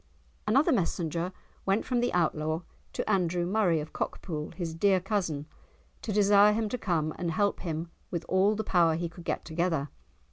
[0.47, 1.31] Another messenger
[1.63, 2.61] went from the Outlaw
[2.93, 5.45] to Andrew Murray of Cockpool, his dear cousin,
[6.01, 9.45] to desire him to come and help him with all the power he could get
[9.45, 9.89] together.